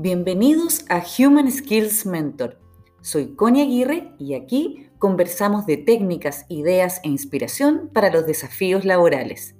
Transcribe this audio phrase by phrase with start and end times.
[0.00, 2.56] Bienvenidos a Human Skills Mentor.
[3.00, 9.56] Soy Connie Aguirre y aquí conversamos de técnicas, ideas e inspiración para los desafíos laborales.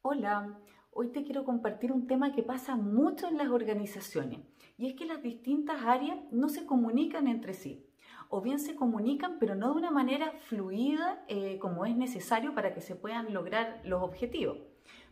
[0.00, 0.58] Hola,
[0.90, 4.40] hoy te quiero compartir un tema que pasa mucho en las organizaciones
[4.78, 7.84] y es que las distintas áreas no se comunican entre sí
[8.30, 12.72] o bien se comunican pero no de una manera fluida eh, como es necesario para
[12.72, 14.56] que se puedan lograr los objetivos.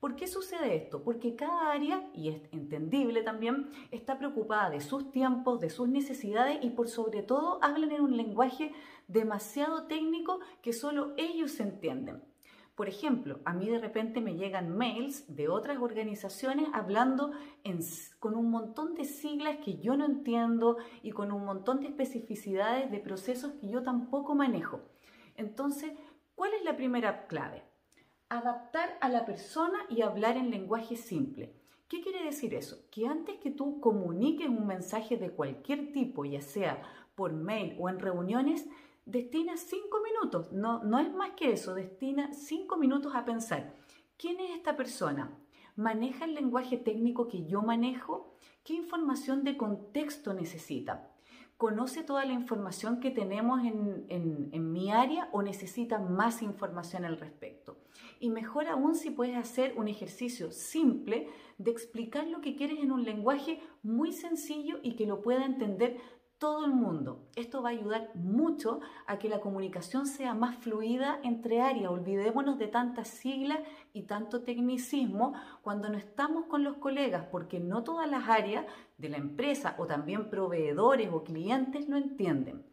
[0.00, 1.02] ¿Por qué sucede esto?
[1.02, 6.58] Porque cada área, y es entendible también, está preocupada de sus tiempos, de sus necesidades
[6.62, 8.72] y por sobre todo hablan en un lenguaje
[9.08, 12.22] demasiado técnico que solo ellos entienden.
[12.76, 17.32] Por ejemplo, a mí de repente me llegan mails de otras organizaciones hablando
[18.20, 22.88] con un montón de siglas que yo no entiendo y con un montón de especificidades
[22.92, 24.80] de procesos que yo tampoco manejo.
[25.34, 25.90] Entonces,
[26.36, 27.67] ¿cuál es la primera clave?
[28.28, 31.54] Adaptar a la persona y hablar en lenguaje simple.
[31.88, 32.84] ¿Qué quiere decir eso?
[32.90, 36.82] Que antes que tú comuniques un mensaje de cualquier tipo, ya sea
[37.14, 38.68] por mail o en reuniones,
[39.06, 43.74] destina cinco minutos, no, no es más que eso, destina cinco minutos a pensar,
[44.18, 45.34] ¿quién es esta persona?
[45.76, 48.34] ¿Maneja el lenguaje técnico que yo manejo?
[48.64, 51.10] ¿Qué información de contexto necesita?
[51.56, 57.18] ¿Conoce toda la información que tenemos en, en mi área o necesita más información al
[57.18, 57.78] respecto?
[58.20, 62.92] Y mejor aún si puedes hacer un ejercicio simple de explicar lo que quieres en
[62.92, 65.98] un lenguaje muy sencillo y que lo pueda entender
[66.38, 67.28] todo el mundo.
[67.34, 71.90] Esto va a ayudar mucho a que la comunicación sea más fluida entre áreas.
[71.90, 73.58] Olvidémonos de tantas siglas
[73.92, 78.66] y tanto tecnicismo cuando no estamos con los colegas, porque no todas las áreas
[78.98, 82.64] de la empresa o también proveedores o clientes lo entienden.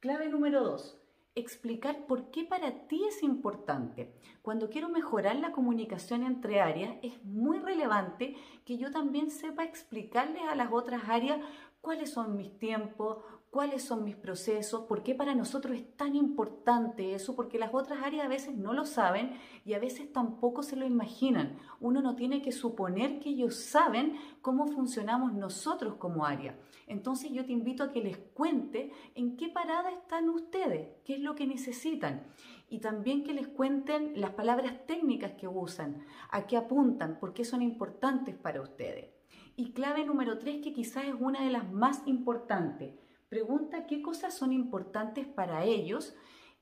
[0.00, 0.98] Clave número dos
[1.34, 4.12] explicar por qué para ti es importante.
[4.42, 10.42] Cuando quiero mejorar la comunicación entre áreas, es muy relevante que yo también sepa explicarles
[10.42, 11.40] a las otras áreas
[11.80, 13.18] cuáles son mis tiempos,
[13.50, 18.02] cuáles son mis procesos, por qué para nosotros es tan importante eso, porque las otras
[18.04, 19.32] áreas a veces no lo saben
[19.64, 21.58] y a veces tampoco se lo imaginan.
[21.80, 26.58] Uno no tiene que suponer que ellos saben cómo funcionamos nosotros como área.
[26.86, 31.20] Entonces yo te invito a que les cuente en qué parada están ustedes, qué es
[31.20, 32.26] lo que necesitan
[32.68, 37.44] y también que les cuenten las palabras técnicas que usan, a qué apuntan, por qué
[37.44, 39.17] son importantes para ustedes.
[39.56, 42.94] Y clave número tres, que quizás es una de las más importantes,
[43.28, 46.14] pregunta qué cosas son importantes para ellos.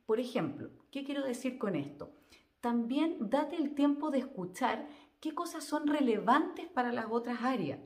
[0.06, 2.10] Por ejemplo, ¿qué quiero decir con esto?
[2.60, 4.88] También date el tiempo de escuchar
[5.20, 7.80] qué cosas son relevantes para las otras áreas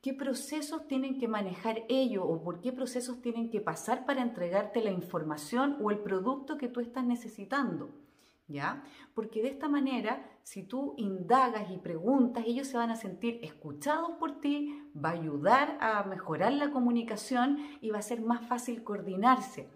[0.00, 4.82] qué procesos tienen que manejar ellos o por qué procesos tienen que pasar para entregarte
[4.82, 7.90] la información o el producto que tú estás necesitando.
[8.48, 8.82] ¿Ya?
[9.14, 14.12] Porque de esta manera, si tú indagas y preguntas, ellos se van a sentir escuchados
[14.12, 18.82] por ti, va a ayudar a mejorar la comunicación y va a ser más fácil
[18.82, 19.68] coordinarse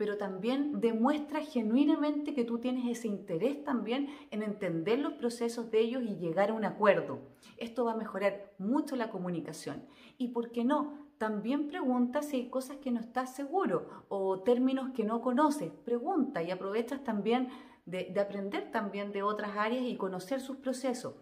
[0.00, 5.80] pero también demuestra genuinamente que tú tienes ese interés también en entender los procesos de
[5.80, 7.18] ellos y llegar a un acuerdo.
[7.58, 9.84] Esto va a mejorar mucho la comunicación.
[10.16, 14.88] Y por qué no, también pregunta si hay cosas que no estás seguro o términos
[14.94, 15.70] que no conoces.
[15.84, 17.48] Pregunta y aprovechas también
[17.90, 21.14] de, de aprender también de otras áreas y conocer sus procesos.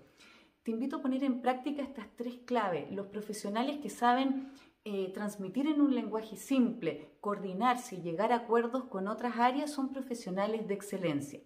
[0.62, 2.91] Te invito a poner en práctica estas tres claves.
[2.93, 4.53] Los profesionales que saben
[4.84, 9.93] eh, transmitir en un lenguaje simple, coordinarse y llegar a acuerdos con otras áreas son
[9.93, 11.41] profesionales de excelencia.